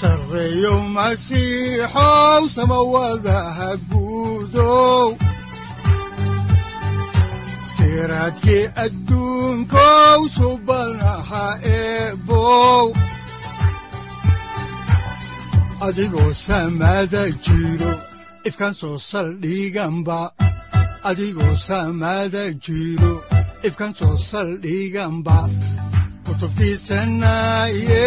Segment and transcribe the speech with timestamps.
[0.00, 5.06] sareyow masiixow samawadaha guudow
[7.76, 8.64] siraadkii
[15.86, 17.92] adigoo samada jiro
[18.48, 20.18] ifkaan soo saldhiganba
[21.10, 21.54] adigoo
[23.98, 25.38] soo saldhiganba
[26.26, 28.06] kutubtiisanaye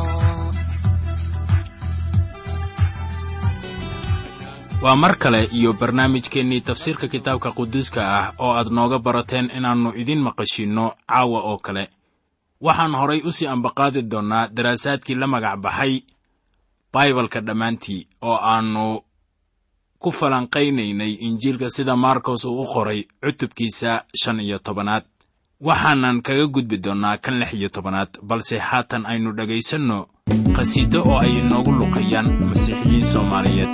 [4.83, 10.19] waa mar kale iyo barnaamijkeennii tafsiirka kitaabka quduuska ah oo aad nooga barateen inaannu idin
[10.21, 11.89] maqashiinno caawa oo kale.
[12.61, 16.01] Waxaan horay u sii ambaqaadi doonnaa daraasaadkii la magac baxay
[16.93, 19.01] baibalka dhammaantii oo aannu
[19.99, 25.03] ku falanqaynaynay injiilka sida maarkos uu u qoray cutubkiisa shan iyo tobanaad.
[25.61, 30.07] Waxaanan kaga gudbi doonnaa kan lix iyo tobanaad balse haatan aynu dhegaysanno
[30.55, 33.69] qhasiido oo ay inoogu luqayaan masiixiyiin soomaaliyeed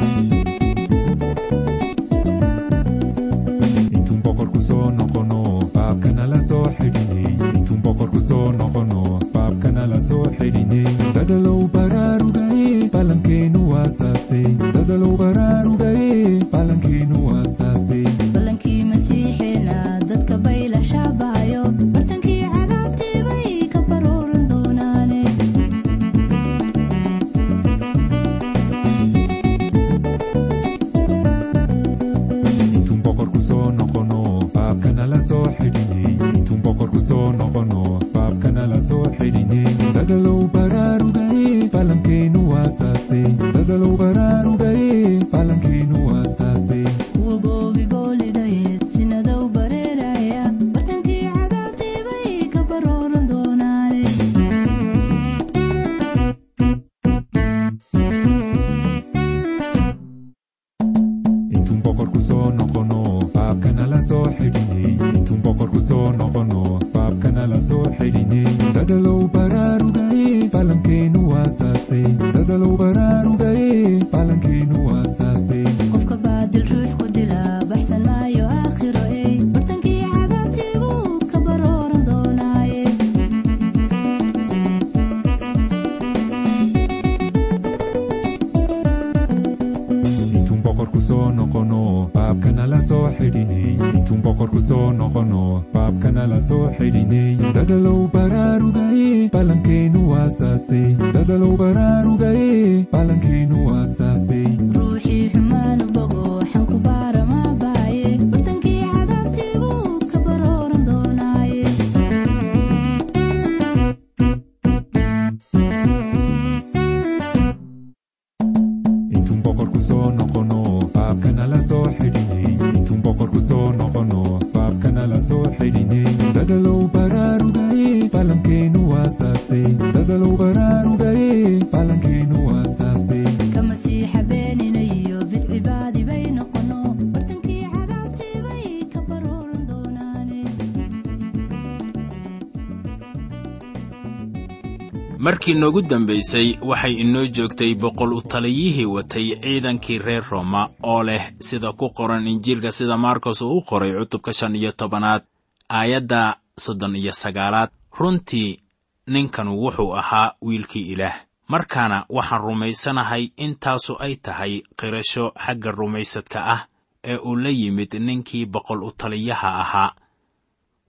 [145.47, 151.33] markii noogu dambaysay waxay inoo joogtay boqol u taliyihii watay ciidankii reer rooma oo leh
[151.39, 155.23] sida ku qoran injiilka sida maarkos uu u qoray cutubka shan iyo tobanaad
[155.69, 157.69] aayadda soddon iyo sagaalaad.
[157.99, 158.59] Runtii
[159.07, 161.15] ninkanu wuxuu ahaa wiilkii ilaah.
[161.47, 166.67] Markaana waxaan rumaysanahay intaasu ay tahay qirasho xagga rumaysadka ah
[167.03, 169.91] ee uu la yimid ninkii boqol u taliyaha ahaa.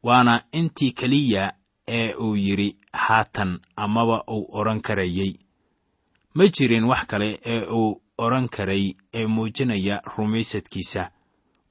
[0.03, 1.53] Waana intii keliya
[1.88, 5.32] ee uu yidhi haatan amaba uu odhan karayey.
[6.35, 11.11] Ma jirin wax kale ee uu odhan karay ee muujinaya rumaysadkiisa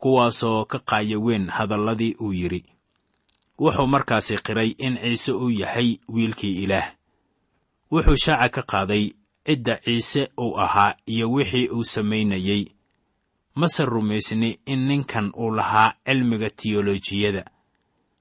[0.01, 2.61] kuwaasoo ka qaaya weyn hadalladii uu yidhi.
[3.59, 6.87] Wuxuu markaasi qiray in ciise uu yahay wiilkii ilaah.
[7.91, 9.05] Wuxuu shaaca ka qaaday
[9.45, 12.65] cidda ciise uu ahaa iyo wixii uu samaynayey.
[13.55, 17.43] Mase rumaysni in ninkan uu lahaa cilmiga tiyolojiyada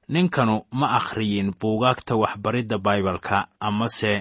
[0.08, 4.14] ninkanu ma akhriyin buugaagta waxbaridda baibalka amase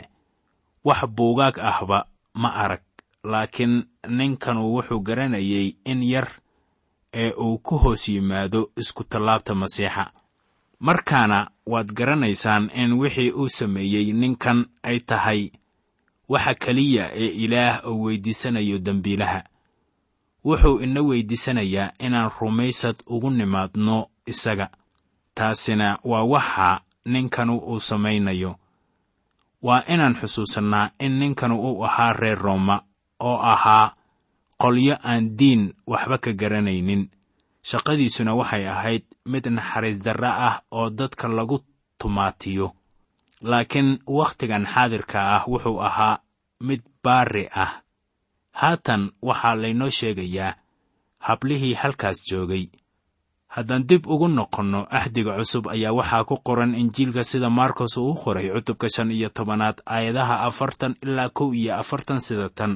[0.84, 2.82] wax buugaag ahba ma arag.
[3.24, 6.28] Laakiin ninkanu wuxuu garanayay in yar
[7.14, 10.12] ee uu ku hoos yimaado isku-tallaabta masiixa.
[10.80, 15.52] Markaana waad garanaysaan in wixii uu sameeyey ninkan ay tahay
[16.30, 19.44] waxa keliya ee ilaah uu weyddiisanayo dembiilaha
[20.46, 24.70] wuxuu ina weyddiisanayaa inaan rumaysad ugu nimaadno isaga
[25.38, 28.52] taasina waa waxa ninkanu uu samaynayo.
[29.62, 32.78] Waa inaan xusuusannaa in ninkanu uu ahaa reer rooma
[33.20, 33.96] oo ahaa
[34.62, 37.04] qolyo aan diin waxba ka garanaynin.
[37.70, 41.58] Shaqadiisuna waxay ahayd mid naxariis darre ah oo dadka lagu
[42.00, 42.68] tumaatiyo.
[43.42, 46.20] Laakiin wakhtigan xaadirka ah wuxuu ahaa
[46.68, 47.72] mid baari ah.
[48.60, 50.54] Haatan waxaa laynoo sheegayaa
[51.28, 52.66] hablihii halkaas joogay
[53.56, 58.16] haddaan dib ugu noqonno axdiga cusub ayaa waxaa ku qoran injiilka sida maarkos uu u
[58.24, 62.74] qoray cutubka shan iyo tobanaad aayadaha afartan ilaa kow iyo afartan sida tan.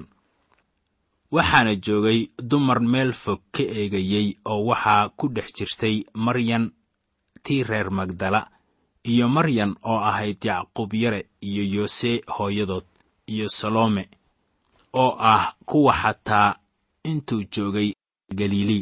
[1.36, 5.96] Waxaana joogay dumar meel fog ka eegayey oo waxaa ku dhex jirtay
[6.26, 6.66] maryan
[7.44, 8.42] tii reer magdala
[9.12, 12.86] iyo maryan oo ahayd yacquub yare iyo yoose hooyadood
[13.34, 14.04] iyo salome
[14.94, 16.56] oo ah kuwa xataa
[17.04, 17.90] intuu joogay
[18.38, 18.80] galiili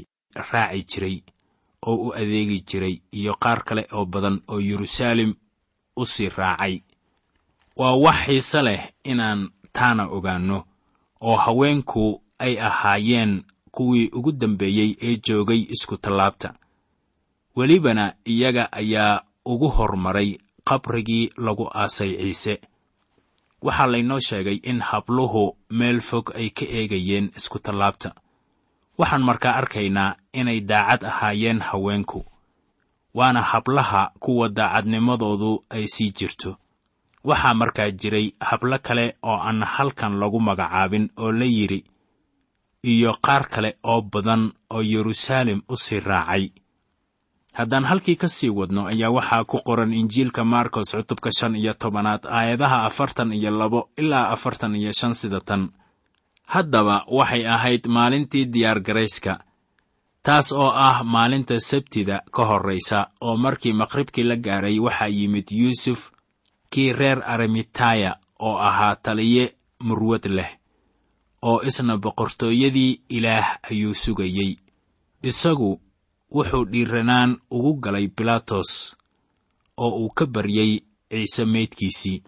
[0.52, 1.18] raaci jiray
[1.86, 5.34] oo u adeegi jiray iyo qaar kale oo badan oo yeruusaalem
[5.96, 6.82] u sii raacay.
[7.78, 10.64] Waa wax xiise leh inaan taana ogaanno
[11.22, 16.54] oo haweenku ay ahaayeen kuwii ugu dambeeyey ee joogay isku-tallaabta
[17.56, 22.62] welibana iyaga ayaa ugu hormaray qabrigii lagu aasay ciise.
[23.62, 28.10] Waxaa laynoo sheegay in habluhu meel fog ay ka eegayeen isku-tallaabta
[28.98, 32.26] waxaan markaa arkaynaa inay daacad ahaayeen haweenku
[33.14, 36.58] waana hablaha kuwa daacadnimadoodu ay sii jirto.
[37.24, 41.84] Waxaa markaa jiray hablo kale oo aan halkan lagu magacaabin oo la yidhi
[42.84, 46.50] iyo qaar kale oo badan oo yeruusaalem u sii raacay.
[47.54, 52.26] Haddaan halkii ka sii wadno ayaa waxaa ku qoran injiilka markos cutubka shan iyo tobanaad
[52.26, 55.70] aayadaha afartan iyo labo ilaa afartan iyo shan sida tan
[56.54, 59.34] haddaba waxay ahayd maalintii diyaargarayska
[60.26, 66.02] taas oo ah maalinta sabtida ka horraysa oo markii maqribkii la gaaray waxaa yimid yuusuf
[66.72, 68.12] kii reer arimitaya
[68.48, 69.46] oo ahaa taliye
[69.88, 70.52] murwad leh
[71.42, 74.52] oo isna boqortooyadii ilaah ayuu sugayey.
[75.30, 75.82] Isagu
[76.36, 78.72] wuxuu dhiiranaan ugu galay bilaatos
[79.78, 80.72] oo uu ka baryey
[81.12, 82.24] ciise meydkiisii.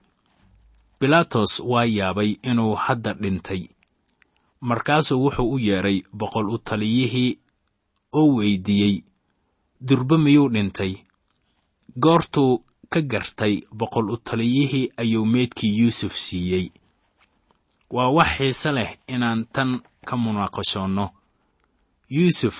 [0.99, 3.63] Bilaatos waa yaabay inuu hadda dhintay
[4.61, 7.39] markaasuu wuxuu u yeedhay boqol u taliyihii
[8.19, 8.95] oo weyddiiyey
[9.87, 10.93] durbe miyuu dhintay?
[12.03, 16.65] Goortuu ka gartay boqol u taliyihii ayuu meydkii yuusuf siiyey.
[17.95, 21.05] Waa wax xiise leh inaan tan ka munaaqashoonno.
[22.09, 22.57] Yuusuf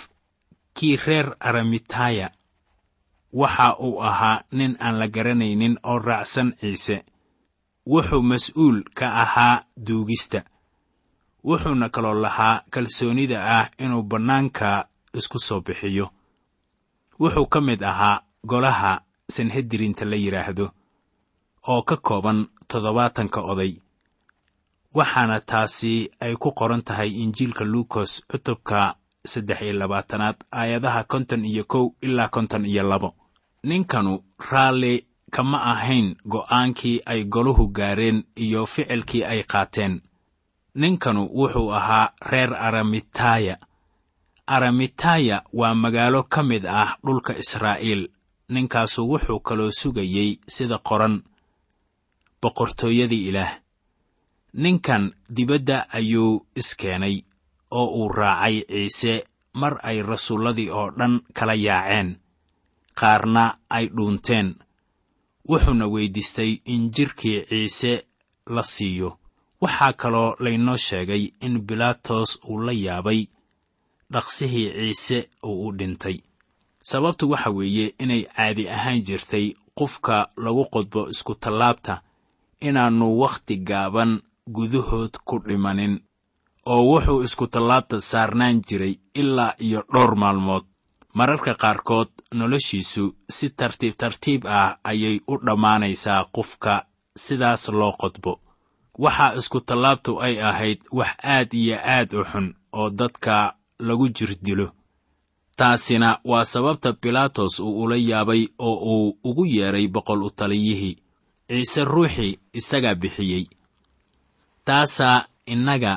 [0.74, 2.28] kii reer aramitaya
[3.34, 6.98] waxa uu ahaa nin aan la garanaynin oo raacsan ciise.
[7.92, 10.42] Wuxuu mas'uul ka ahaa duugista
[11.44, 16.10] wuxuuna kaloo lahaa kalsoonida ah inuu bannaanka isku soo bixiyo.
[17.20, 20.66] Wuxuu ka mid ahaa golaha sanhedirinta la yidhaahdo
[21.68, 23.74] oo ka kooban toddobaatanka oday
[24.98, 28.96] waxaana taasi ay ku qoran tahay injiilka luukos cutubka
[29.32, 33.16] saddex iyo labaatanaad aayadaha konton iyo kow ilaa konton iyo labo.
[33.64, 34.14] Ninkanu
[34.52, 40.02] raalli kama ahayn go'aankii ay goluhu gaareen iyo ficilkii ay qaateen
[40.76, 43.58] ninkanu wuxuu ahaa reer aramitaya.
[44.48, 48.10] Aramitaya waa magaalo ka mid ah dhulka israa'iil
[48.50, 51.24] ninkaasu wuxuu kaloo sugayey sida qoran.
[52.42, 53.60] Boqortooyadii ilaah
[54.54, 57.22] ninkan dibadda ayuu iskeenay
[57.72, 59.24] oo uu raacay ciise
[59.54, 62.18] mar ay rasuulladii oo dhan kala yaaceen
[63.00, 64.56] qaarna ay dhuunteen.
[65.50, 68.08] Wuxuuna weyddiistay in jidhkii ciise
[68.50, 69.19] la siiyo
[69.62, 73.22] waxaa kaloo laynoo sheegay in bilaatos uu la yaabay
[74.14, 76.18] dhaqsihii ciise uu u dhintay.
[76.90, 79.46] Sababtu waxa weeye inay caadi ahaan jirtay
[79.78, 82.02] qofka lagu qodbo isku-tallaabta
[82.68, 84.12] inaannu wakhti gaaban
[84.56, 85.94] gudahood ku dhimanin
[86.72, 90.66] oo wuxuu isku-tallaabta saarnaan jiray ilaa iyo dhowr maalmood.
[91.18, 93.04] Mararka qaarkood noloshiisu
[93.36, 96.74] si tartiib tartiib ah ayay u dhammaanaysaa qofka
[97.24, 98.32] sidaas loo qodbo
[99.04, 102.48] waxaa iskutallaabtu ay ahayd wax aad iyo aad u xun
[102.80, 103.36] oo dadka
[103.88, 104.68] lagu jir dilo
[105.60, 110.96] taasina waa sababta bilaatos uu ula yaabay oo uu ugu yeedhay boqol u taliyihii.
[111.50, 113.46] Ciise ruuxii isagaa bixiyey.
[114.66, 115.94] Taasaa innaga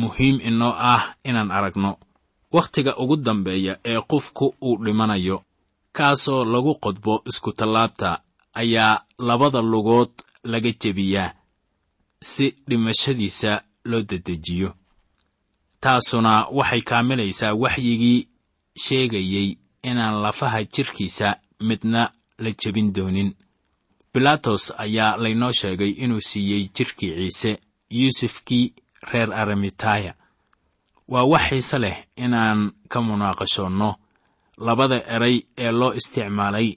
[0.00, 1.92] muhiim inoo ah inaan aragno.
[2.52, 5.36] Wakhtiga ugu dambeeya ee qofku uu dhimanayo
[5.96, 8.10] kaasoo lagu qodbo iskutallaabta
[8.60, 10.10] ayaa labada lugood
[10.44, 11.30] laga jebiyaa
[12.22, 14.70] si dhimashadiisa loo dedejiyo.
[15.80, 18.28] Taasuna waxay kaamilaysaa waxyigii
[18.84, 19.48] sheegayey
[19.82, 22.02] inaan lafaha jidhkiisa midna
[22.38, 23.30] la jebin doonin.
[24.14, 27.60] Bilaatos ayaa laynoo sheegay inuu siiyey jidhkii ciise
[27.90, 28.74] yuusufkii
[29.12, 30.14] reer aramitaya.
[31.08, 33.90] Waa wax xiise leh inaan ka munaaqashoonno.
[34.66, 36.68] Labada eray ee loo isticmaalay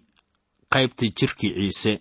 [0.73, 1.99] qaybta jidhkii ciise.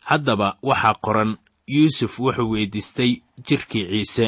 [0.00, 1.36] Haddaba waxaa qoran
[1.74, 3.12] yuusuf wuxuu weyddiistay
[3.48, 4.26] jidhkii ciise.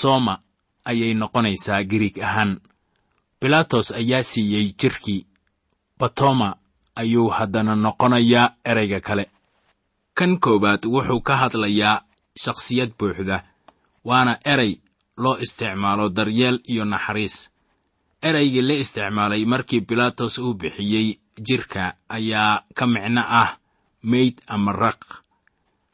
[0.00, 0.34] Sooma
[0.84, 2.60] ayay noqonaysaa giriig ahaan.
[3.40, 5.26] Bilaatos ayaa siiyey jidhkii
[5.98, 6.56] batoma
[6.96, 9.24] ayuu haddana noqonayaa erayga kale.
[10.14, 12.02] Kan koowaad wuxuu ka hadlayaa
[12.42, 13.44] shakhsiyad buuxda
[14.04, 14.76] waana eray
[15.16, 17.50] loo isticmaalo daryeel iyo naxariis.
[18.22, 23.56] Eraygii la isticmaalay markii bilaatos uu bixiyey jidhka ayaa ka micno ah
[24.02, 25.21] meyd ama raq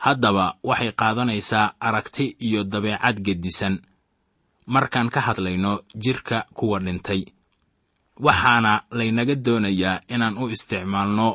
[0.04, 3.74] haddaba waxay qaadanaysaa aragti iyo dabeecad gedisan.
[4.66, 5.72] Markaan ka hadlayno
[6.04, 7.22] jidhka kuwa dhintay
[8.26, 11.28] waxaana laynaga doonayaa inaan u isticmaalno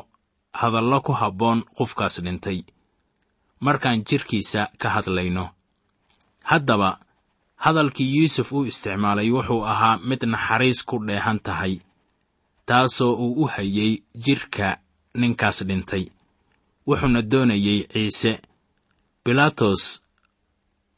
[0.60, 2.58] hadallo ku habboon qofkaas dhintay.
[3.60, 5.44] Markaan jidhkiisa ka hadlayno
[6.50, 6.90] haddaba
[7.64, 11.74] hadalkii yuusuf uu isticmaalay wuxuu ahaa mid naxariis ku dheehan tahay
[12.66, 13.92] taasoo uu u hayay
[14.24, 14.78] jidhka
[15.20, 16.04] ninkaas dhintay.
[16.86, 18.32] Wuxuuna doonayey ciise
[19.24, 20.02] bilaatos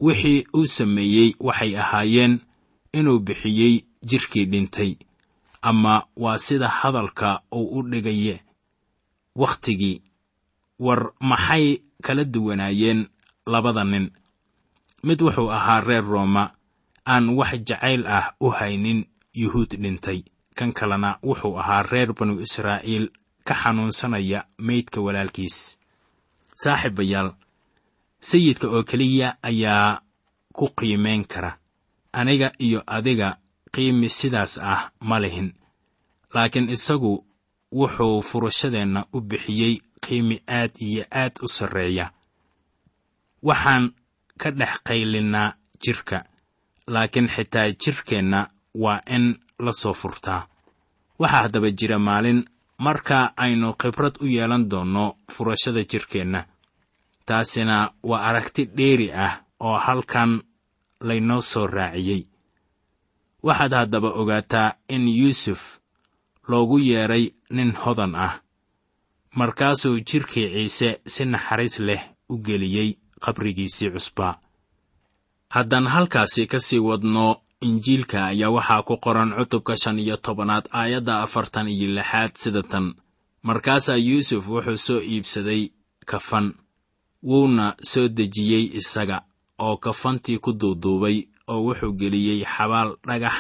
[0.01, 2.41] wixii uu sameeyey waxay ahaayeen
[2.93, 3.75] inuu bixiyey
[4.09, 4.93] jidhkii dhintay
[5.63, 8.35] ama waa sida hadalka uu u dhigaye
[9.37, 10.03] wakhtigii
[10.79, 13.09] war maxay kala duwanaayeen
[13.47, 14.11] labada nin?
[15.03, 16.51] Mid wuxuu ahaa reer rooma
[17.07, 19.05] aan wax jacayl ah u haynin
[19.35, 20.23] yuhuud dhintay.
[20.55, 23.11] Kan kalena wuxuu ahaa reer banu israa'iil
[23.45, 25.79] ka xanuunsanaya meydka walaalkiis.
[26.55, 27.35] Saaxiibayaal
[28.29, 30.01] sayidka oo keliya ayaa
[30.57, 31.53] ku qiimayn kara.
[32.19, 33.29] Aniga iyo adiga
[33.75, 35.49] qiimi sidaas ah ma lihin.
[36.35, 37.13] Laakiin isagu
[37.79, 42.07] wuxuu furashadeenna u bixiyey qiimi aad iyo aad u sarreeya.
[43.49, 43.85] Waxaan
[44.41, 46.19] ka dhex qaylinnaa jidhka
[46.95, 48.41] laakiin xitaa jidhkeenna
[48.83, 49.25] waa in
[49.65, 50.43] la soo furtaa.
[51.21, 52.41] Waxaa haddaba jira maalin
[52.79, 55.05] marka aynu khibrad u yeelan doonno
[55.35, 56.41] furashada jidhkeenna
[57.27, 57.77] taasina
[58.09, 60.33] waa aragti dheeri ah oo halkan
[61.09, 62.23] laynoo soo raaciyey.
[63.47, 65.63] Waxaad haddaba ogaataa in yuusuf
[66.49, 68.35] loogu yeedhay nin hodan ah
[69.39, 72.03] markaasuu jidhkii ciise si naxariis leh
[72.33, 72.91] u geliyey
[73.25, 74.35] qabrigiisii cusbaa
[75.55, 77.27] haddaan halkaasi ka sii wadno
[77.61, 82.87] injiilka ayaa waxaa ku qoran cutubka shan iyo tobanaad aayadda afartan iyo lixaad sida tan
[83.43, 85.63] markaasaa yuusuf wuxuu soo iibsaday
[86.11, 86.47] kafan
[87.29, 89.19] wuuna soo dejiyey isaga
[89.65, 91.17] oo kafantii ku duuduubay
[91.53, 93.37] oo wuxuu geliyey xabaal dhagax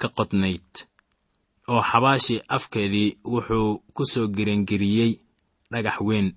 [0.00, 0.68] ka qodnayd
[1.72, 5.12] oo xabaashii afkeedii wuxuu ku soo gerengeriyey
[5.72, 6.28] dhagax weyn.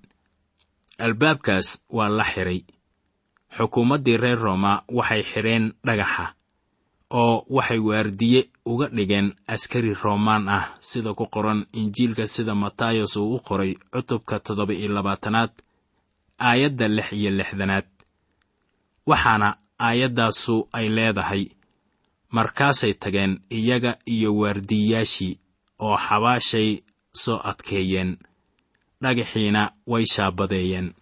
[1.05, 2.59] Albaabkaas waa la xidhay
[3.57, 6.25] xukuumaddii reer rooma waxay xidheen dhagaxa
[7.21, 13.35] oo waxay waardiye uga dhigeen askari roomaan ah sida ku qoran injiilka sida matayos uu
[13.35, 15.51] u qoray cutubka toddoba iyo labaatanaad
[16.39, 17.85] aayadda lix iyo lixdanaad.
[19.07, 19.49] Waxaana
[19.79, 21.43] aayaddaasu ay leedahay
[22.35, 25.33] markaasay tageen iyaga iyo waardiyayaashii
[25.79, 26.69] oo xabaashay
[27.23, 28.17] soo adkeeyeen.
[29.01, 30.93] Dhagaxiina way shaabadeeyeen.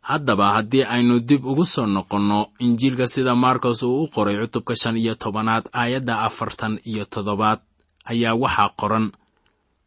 [0.00, 4.96] Haddaba haddii aynu dib ugu soo noqonno injiilka sida markos uu u qoray cutubka shan
[4.96, 7.60] iyo tobanaad aayadda afartan iyo toddobaad
[8.10, 9.06] ayaa waxaa qoran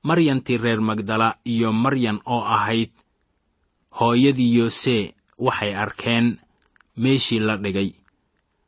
[0.04, 2.92] maryantii reer magdala iyo maryan oo ahayd
[4.00, 5.14] hooyadii yoose
[5.46, 6.38] waxay arkeen
[6.98, 7.90] meeshii la dhigay.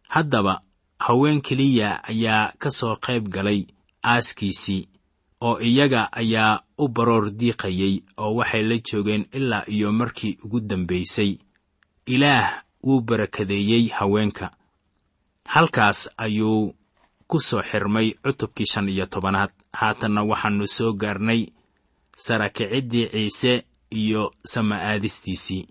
[0.10, 0.62] Haddaba
[1.00, 3.62] haween keliya ayaa ka soo qayb galay
[4.04, 4.88] aaskiisii
[5.42, 11.38] oo iyaga ayaa u baroor diiqayey oo waxay la joogeen ilaa iyo markii ugu dambaysay
[12.06, 14.52] ilaah wuu barakadeeyey haweenka.
[15.46, 16.74] Halkaas ayuu
[17.28, 19.52] ku soo xirmay cutubkii shan iyo tobanaad.
[19.74, 21.42] Haatanna waxaannu soo gaarnay
[22.18, 23.66] sarakiciddii ciise
[23.96, 24.24] iyo
[24.54, 25.68] sama aadistiisii.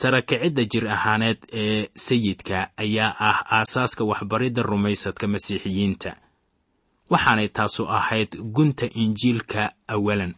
[0.00, 6.10] Sarakicidda jir ahaaneed ee sayidka ayaa ah aasaaska waxbaridda rumaysadka masiixiyiinta.
[7.10, 9.62] Waxaanay taasu ahayd gunta injiilka
[9.94, 10.34] awalan.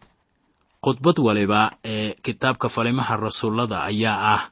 [0.83, 4.43] Khudbad waliba ee kitaabka falimaha rasuullada ayaa ah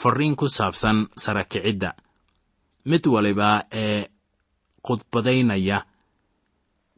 [0.00, 1.90] farriin ku saabsan sarakicidda
[2.90, 4.06] mid waliba ee
[4.86, 5.78] khudbadaynaya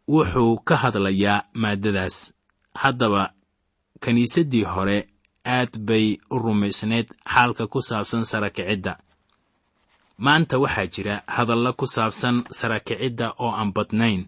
[0.09, 2.17] wuxuu ka hadlayaa maaddadaas.
[2.75, 3.33] Haddaba
[4.02, 4.99] kiniisaddii hore
[5.57, 8.93] aad bay u rumaysnayd xaalka ku saabsan sarakicidda
[10.25, 14.23] maanta waxaa jira hadalla ku saabsan sarakicidda oo aan badnayn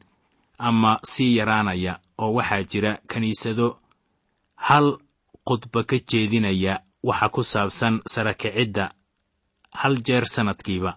[0.59, 3.69] ama sii yaraanaya oo waxaa jira kiniisado
[4.67, 4.87] hal
[5.47, 6.75] khudba ka jeedinaya
[7.09, 8.85] waxa ku saabsan sarakicidda
[9.81, 10.93] hal jeer sannadkiiba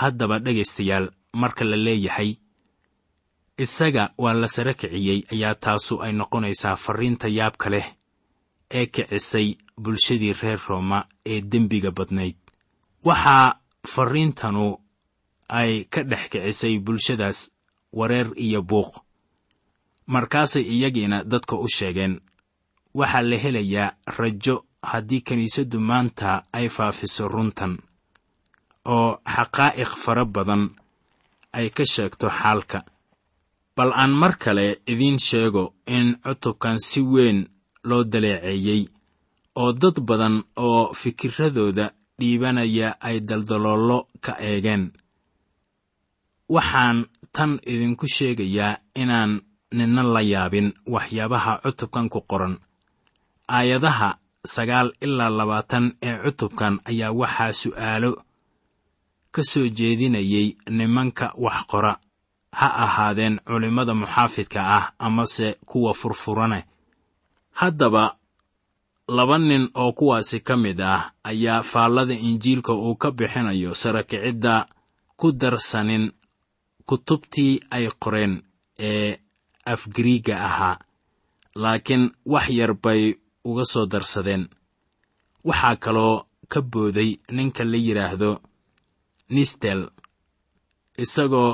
[0.00, 1.06] haddaba dhegaystayaal
[1.40, 2.30] marka la leeyahay
[3.58, 7.86] isaga waa la sara kiciyey ayaa taasu ay noqonaysaa farriinta yaabka leh
[8.78, 9.48] ee kicisay
[9.82, 12.36] bulshadii reer rooma ee dembiga badnayd.
[13.04, 13.54] Waxaa
[13.94, 14.78] farriintanu
[15.48, 17.50] ay ka dhex kicisay bulshadaas
[17.92, 18.92] wareer iyo buuq.
[20.06, 22.20] Markaasay iyagiina dadka u sheegeen
[22.94, 27.78] waxaa la helayaa rajo haddii kiniisaddu maanta ay faafiso runtan
[28.84, 30.62] oo xaqaa'iq fara badan
[31.52, 32.78] ay ka sheegto xaalka
[33.76, 35.64] bal aan mar kale idiin sheego
[35.96, 37.38] in cutubkan si weyn
[37.88, 38.82] loo daleeceeyey
[39.60, 41.86] oo dad badan oo fikiradooda
[42.18, 44.84] dhiibanaya ay daldaloollo ka eegeen.
[46.54, 46.98] Waxaan
[47.34, 49.32] tan idinku sheegayaa inaan
[49.76, 52.54] ninna la yaabin waxyaabaha cutubkan ku qoran.
[53.56, 54.10] Aayadaha
[54.54, 58.10] sagaal ilaa labaatan ee cutubkan ayaa waxaa su'aalo
[59.34, 61.92] ka soo jeedinayay nimanka wax qora
[62.58, 66.60] ha ahaadeen culimmada muxaafidka ah amase kuwa furfurane.
[67.60, 68.04] Haddaba
[69.16, 74.54] laba nin oo kuwaasi ka mid ah ayaa faallada injiilka uu ka bixinayo sarakicidda
[75.16, 76.04] ku darsanin
[76.88, 78.34] kutubtii ay qoreen
[78.88, 79.10] ee
[79.72, 80.76] afgariigga ahaa
[81.62, 83.02] laakiin wax yar bay
[83.48, 84.44] uga soo darsadeen.
[85.48, 86.16] Waxaa kaloo
[86.52, 88.30] ka booday ninka la yidhaahdo
[89.34, 89.80] nistel
[91.02, 91.52] isagoo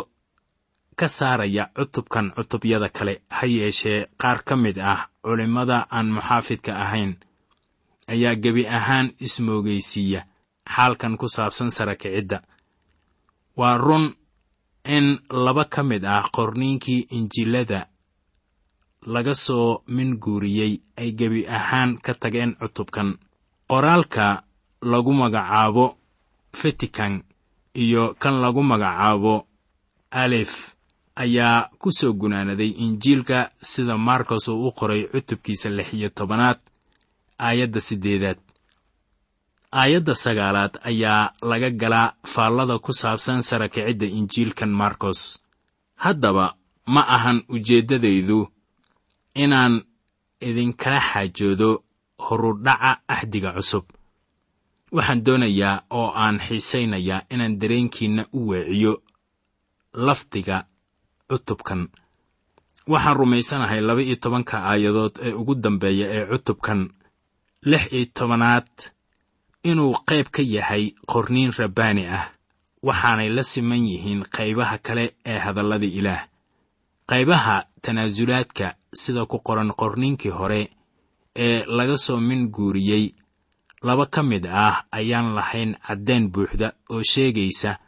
[1.00, 7.12] ka saaraya cutubkan cutubyada kale ha yeeshee qaar ka mid ah culimmada aan muxaafidka ahayn.
[8.12, 10.20] Ayaa gebi ahaan ismoogaysiiya
[10.74, 12.38] xaalkan ku saabsan sarakicidda
[13.60, 14.04] waa run
[14.96, 15.06] in
[15.44, 17.80] laba ka mid ah qorniinkii injilada
[19.14, 23.08] laga soo minguuriyey ay gebi ahaan ka tageen cutubkan.
[23.70, 24.26] Qoraalka
[24.92, 25.84] lagu magacaabo
[26.60, 27.14] fetikan
[27.82, 29.34] iyo kan lagu magacaabo
[30.22, 30.52] alef
[31.24, 33.38] ayaa ku soo gunaanaday injiilka
[33.70, 36.60] sida markos uu u qoray cutubkiisa lix iyo tobanaad
[37.46, 38.38] aayadda siddeedaad
[39.80, 45.20] aayadda sagaalaad ayaa laga galaa faallada ku saabsan sarakicidda injiilkan markos
[46.04, 46.46] haddaba
[46.94, 48.38] ma ahan ujeeddadaydu
[49.44, 49.74] inaan
[50.48, 51.70] idinkala xaajoodo
[52.26, 53.84] horudhaca axdiga cusub.
[54.96, 58.92] Waxaan doonayaa oo aan xiisaynayaa inaan dareenkiinna u weeciyo
[60.06, 60.56] lafdiga
[61.30, 61.88] cutubkan.
[62.92, 66.80] Waxaan rumaysanahay laba iyo tobanka aayadood ee ugu dambeeya ee cutubkan.
[67.70, 68.68] Lix iyo tobanaad.
[69.70, 72.26] Inuu qayb ka yahay qorniin rabbaani ah.
[72.82, 76.22] Waxaanay la siman yihiin qaybaha kale ee hadallada ilaah.
[77.10, 80.62] Qaybaha tanaasulaadka sida ku qoran qorniinkii hore
[81.36, 83.14] ee laga soo min guuriyey.
[83.82, 87.78] Laba ka mid ah ayaan lahayn caddayn buuxda oo sheegaysa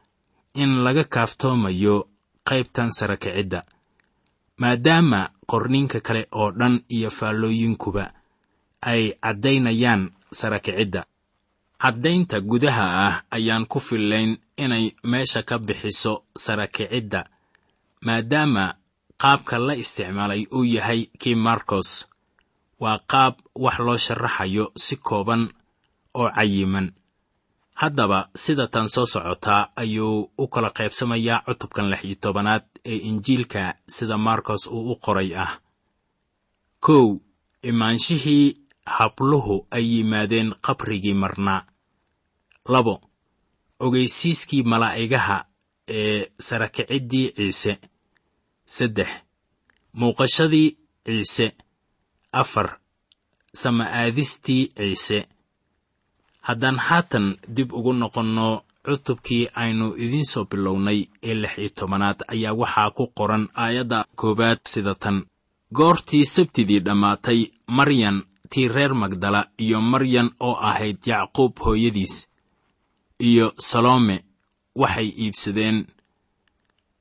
[0.54, 1.96] in laga kaaftoomayo
[2.48, 3.60] qaybtan sarakicidda
[4.62, 8.04] maadaama qorniinka kale oo dhan iyo faallooyinkuba
[8.90, 10.02] ay caddaynayaan
[10.40, 11.02] sarakicidda
[11.82, 17.20] caddaynta gudaha ah ayaan ku fillayn inay meesha ka bixiso sarakicidda
[18.06, 18.64] maadaama
[19.22, 21.90] qaabka la isticmaalay uu yahay kii markos
[22.82, 25.42] waa qaab wax loo sharaxayo si kooban
[26.14, 26.86] oo cayiman
[27.80, 33.74] haddaba sida tan soo socotaa ayuu u kala qaybsamayaa cutubkan lix iyo tobanaad ee injiilka
[33.88, 35.52] sida markos uu u qoray ah.
[36.80, 37.06] Kow
[37.70, 38.46] imaanshihii
[38.96, 41.66] habluhu ay yimaadeen qabrigii marnaa
[42.72, 42.94] labo
[43.84, 45.36] ogeysiiskii malaa'igaha
[45.98, 47.72] ee sarakiciddii ciise.
[48.66, 49.08] Saddex
[49.98, 50.68] muuqashadii
[51.06, 51.46] ciise.
[52.32, 52.68] Afar
[53.62, 55.18] sama'aadistii ciise
[56.48, 57.26] haddaan haatan
[57.56, 58.46] dib ugu noqonno
[58.86, 64.60] cutubkii aynu idiin soo bilownay ee lix iyo tobanaad ayaa waxaa ku qoran aayadda koowaad
[64.72, 65.16] sida tan.
[65.76, 67.40] Goortii sabtidii dhammaatay
[67.76, 68.16] maryan
[68.50, 72.14] tii reer magdala iyo maryan oo ahayd yacquub hooyadiis
[73.28, 74.16] iyo salome
[74.80, 75.78] waxay iibsadeen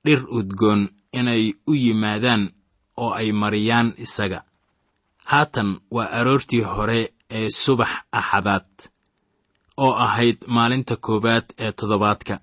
[0.05, 0.81] dhir udgoon
[1.19, 2.43] inay u yimaadaan
[3.03, 4.39] oo ay mariyaan isaga.
[5.31, 6.99] Haatan waa aroortii hore
[7.37, 8.67] ee subax axadaad
[9.77, 12.39] oo ahayd maalinta koowaad ee toddobaadka.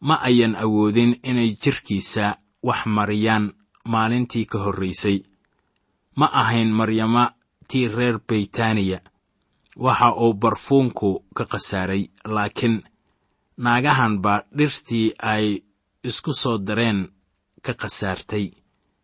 [0.00, 3.52] Ma ayan awoodin inay jidhkiisa wax mariyaan
[3.92, 5.18] maalintii ka horraysay
[6.16, 7.24] ma ahayn maryama
[7.68, 9.00] tii reer beytaaniya.
[9.84, 12.82] Waxa uu barfuunku ka khasaaray laakiin
[13.64, 15.46] naagahan baa dhirtii ay
[16.08, 17.08] isku soo dareen
[17.64, 18.46] ka khasaartay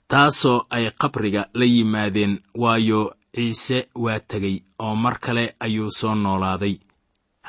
[0.09, 3.01] taasoo ay qabriga la yimaadeen waayo
[3.35, 6.75] ciise waa tegey oo mar kale ayuu soo noolaaday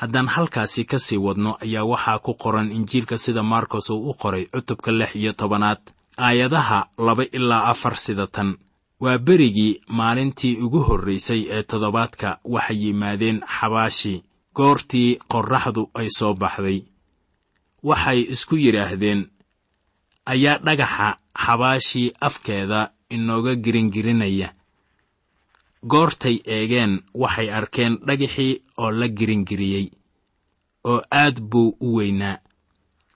[0.00, 4.44] haddaan halkaasi ka sii wadno ayaa waxaa ku qoran injiilka sida markos uu u qoray
[4.52, 5.80] cutubka lix iyo tobanaad
[6.18, 8.56] aayadaha laba ilaa afar sida tan.
[9.00, 14.22] Waa berigii maalintii ugu horraysay ee toddobaadka waxay yimaadeen xabaashi
[14.54, 16.78] goortii qorraxdu ay soo baxday.
[17.82, 19.20] Waxay isku yidhaahdeen
[20.32, 21.08] ayaa dhagaxa
[21.44, 22.80] xabaashii afkeeda
[23.10, 24.48] inooga giringirinaya
[25.92, 26.92] goortay eegeen
[27.22, 29.86] waxay arkeen dhagaxii oo la giringiriyey
[30.90, 32.38] oo aad buu u weynaa.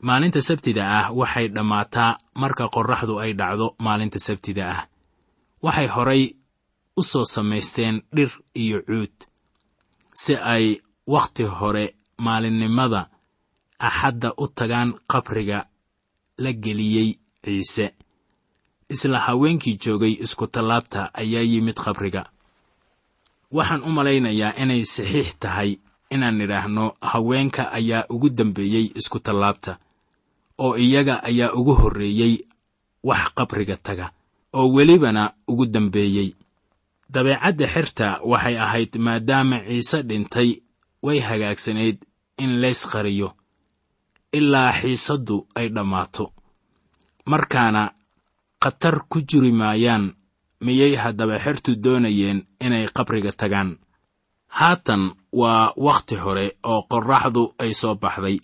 [0.07, 4.83] Maalinta sabtida ah waxay dhammaataa marka qorraxdu ay dhacdo maalinta sabtida ah.
[5.65, 6.23] Waxay horay
[6.97, 8.31] u soo samaysteen dhir
[8.63, 9.15] iyo cuud
[10.23, 10.65] si ay
[11.07, 11.85] wakhti hore
[12.25, 13.03] maalinnimada
[13.79, 15.59] axadda u tagaan qabriga
[16.43, 17.11] la geliyey
[17.45, 17.87] ciise.
[18.95, 22.23] Isla haweenkii joogay iskutallaabta ayaa yimid qabriga
[23.57, 25.71] waxaan u malaynayaa inay saxiix tahay
[26.15, 29.73] inaan nidhaahno haweenka ayaa ugu dambeeyey iskutallaabta
[30.65, 32.35] oo iyaga ayaa ugu horreeyey
[33.09, 34.07] wax qabriga taga
[34.53, 36.31] oo welibana ugu dambeeyey.
[37.11, 40.51] Dabeecadda xerta waxay ahayd maadaama ciise dhintay
[41.03, 41.97] way hagaagsanayd
[42.39, 43.29] in leys qariyo
[44.33, 46.33] ilaa xiisaddu ay dhammaato.
[47.27, 47.93] Markaana
[48.63, 50.13] khatar ku jiri maayaan
[50.65, 53.71] miyay haddaba xertu doonayeen inay qabriga tagaan.
[54.59, 58.39] Haatan waa wakhti hore oo qorraxdu ay soo baxday.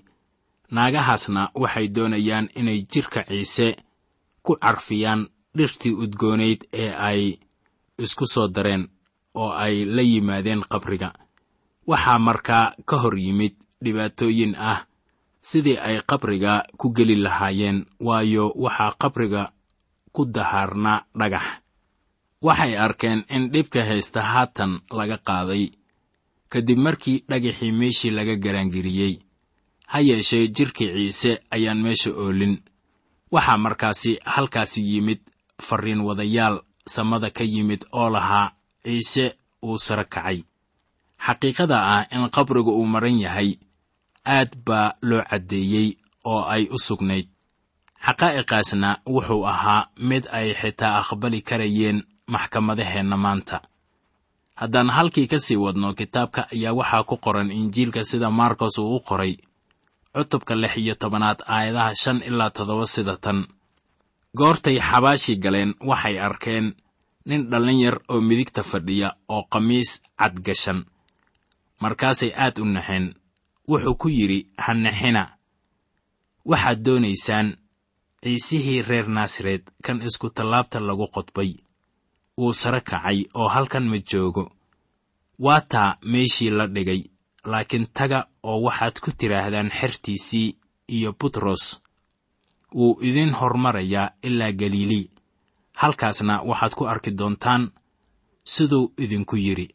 [0.74, 3.68] Naagahaasna waxay doonayaan inay jidhka ciise
[4.44, 5.20] ku carfiyaan
[5.56, 7.20] dhirtii udgoonayd ee ay
[8.04, 8.88] isku soo dareen
[9.34, 11.08] oo ay la yimaadeen qabriga.
[11.86, 14.80] Waxaa markaa ka hor yimid dhibaatooyin ah
[15.48, 19.42] sidii ay qabriga ku geli lahaayeen waayo waxaa qabriga
[20.14, 21.46] ku dahaarnaa dhagax
[22.46, 25.64] waxay arkeen in dhibka haysta haatan laga qaaday
[26.52, 29.14] kadib markii dhagaxii meeshii laga garaangiriyey
[29.90, 32.54] ha yeeshee jidhkii ciise ayaan meesha oolin.
[33.34, 35.20] Waxaa markaasi halkaasi yimid
[35.66, 36.56] farriin wadayaal
[36.94, 38.52] samada ka yimid oo lahaa
[38.84, 39.24] ciise
[39.66, 40.38] uu saro kacay.
[41.24, 43.50] Xaqiiqada ah in qabrigu uu maran yahay
[44.36, 45.88] aad baa loo caddeeyey
[46.32, 47.26] oo ay u sugnayd.
[48.06, 53.60] Xaqaa'iqaasna wuxuu ahaa mid ay xitaa aqbali karayeen maxkamadaheenna maanta.
[54.54, 59.00] Haddaan halkii ka sii wadno kitaabka ayaa waxaa ku qoran injiilka sida markos uu u
[59.00, 59.36] qoray
[60.14, 63.46] cutubka lix iyo tobanaad aayadaha shan ilaa toddoba sida tan.
[64.36, 66.66] Goortay xabaashii galeen waxay arkeen
[67.26, 70.84] nin dhallin yar oo midigta fadhiya oo khamiis cadgashan.
[71.82, 73.14] Markaasay aad u naxeen
[73.68, 75.22] wuxuu ku yidhi ha naxina
[76.50, 77.48] waxaad doonaysaan
[78.22, 81.50] ciisihii reer naasareed kan iskutallaabta lagu qodbay
[82.38, 84.44] wuu sare kacay oo halkan ma joogo.
[85.38, 87.02] Waa taa meeshii la dhigay
[87.44, 90.56] laakiin taga oo waxaad ku tidhaahdaan xertiisii
[90.96, 91.80] iyo butros
[92.74, 95.10] wuu idin hormarayaa ilaa galiilii
[95.80, 97.70] halkaasna waxaad ku arki doontaan
[98.44, 99.68] siduu idinku yidhi.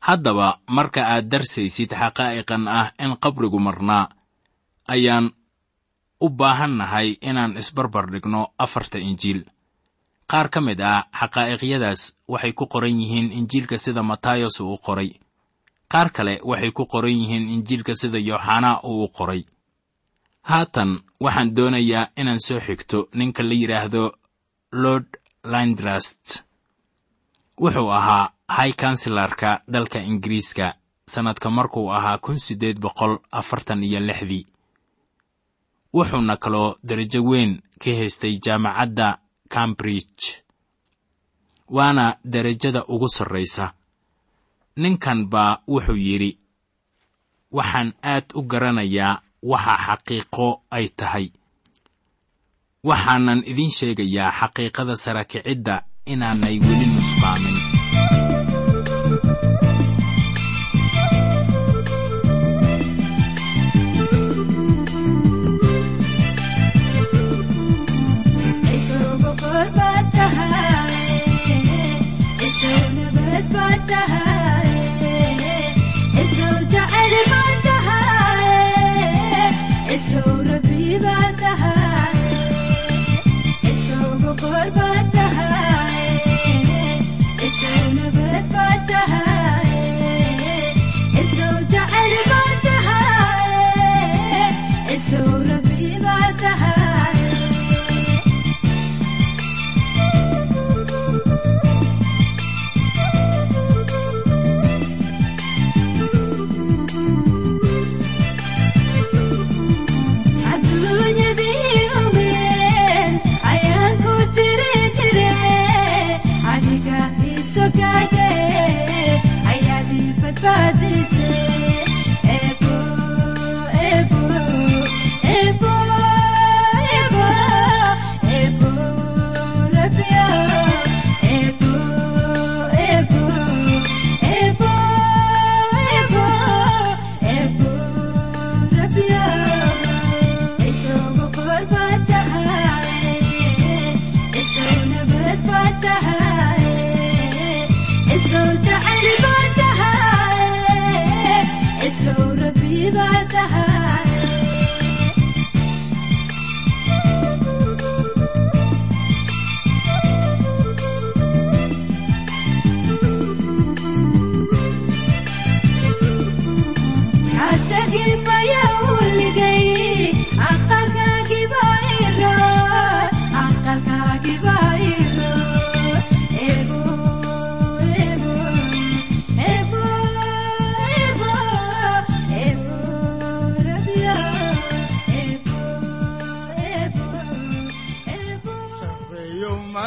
[0.00, 4.08] Haddaba marka aad darsaysid xaqaa'iqan ah in qabrigu marnaa
[4.88, 5.26] ayaan
[6.20, 9.40] u baahannahay inaan isbarbar dhigno afarta injiil
[10.30, 12.00] qaar ka mid ah xaqaa'iqyadaas
[12.32, 15.10] waxay ku qoran yihiin injiilka sida matayos uu qoray.
[15.92, 19.42] Qaar kale waxay ku qoran yihiin injiilka sida yooxanaa uu qoray.
[20.50, 20.90] Haatan
[21.24, 24.02] waxaan doonayaa inaan soo xigto ninka la yidhaahdo
[24.82, 25.08] lord
[25.52, 26.24] lindrast
[27.62, 30.66] wuxuu ahaa high kanselarka dalka ingiriiska
[31.12, 34.44] sannadka markuu ahaa kun siddeed boqol afartan iyo lixdii.
[35.94, 39.08] Wuxuuna kaloo darajo weyn ka haystay jaamacadda
[39.54, 40.24] cambridge
[41.76, 43.66] waana derajada ugu sarraysa.
[44.82, 46.30] Ninkan baa wuxuu yidhi
[47.56, 51.26] waxaan aad u garanayaa waxa xaqiiqo ay tahay.
[52.88, 55.74] Waxaanan idiin sheegayaa xaqiiqada sarakicidda
[56.12, 57.56] inaanay weli nusqaamin
[73.92, 74.19] होता है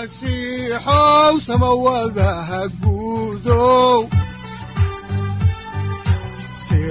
[0.03, 4.12] masiixow samawada ha guudow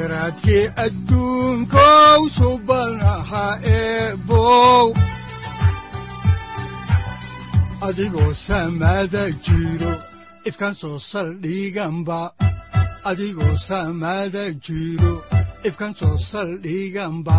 [0.02, 3.46] siraadkii adduunkow subanaha
[3.80, 4.86] eebow
[7.88, 9.92] adigoo samada jiro
[10.48, 12.20] ifkan soo saldhiganba
[13.10, 15.14] adigoo samada jiro
[15.68, 17.38] ifkan soo saldhiganba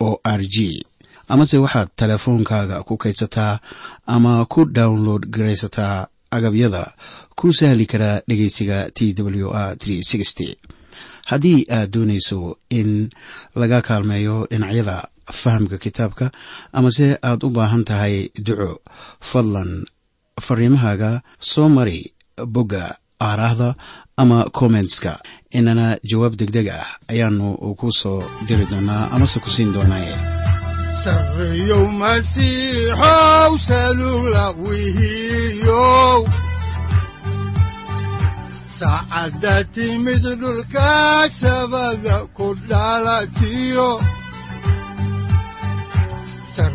[0.00, 0.84] o r g.
[1.28, 3.58] Amase waxaad teleefoonkaaga ku kaydsataa
[4.06, 6.82] ama ku download garaysataa agabyada
[7.38, 9.76] ku sahli karaa dhegeysiga t w r
[11.30, 12.38] haddii aad doonayso
[12.70, 12.90] in
[13.60, 14.96] laga kaalmeeyo dhinacyada
[15.40, 16.26] fahamka kitaabka
[16.76, 18.70] amase aad u baahan tahay duco
[19.30, 19.70] fadlan
[20.46, 21.10] fariimahaaga
[21.50, 21.98] soo mari
[22.54, 22.84] bogga
[23.28, 23.68] aaraahda
[24.16, 25.12] ama kommentska
[25.58, 27.46] inana jawaab degdeg ah ayaanu
[27.78, 30.14] ku soo diri doonaa amase ku siin doonaaye.
[38.78, 43.88] Saacadda timid dhulka sabada ku dhalatiyo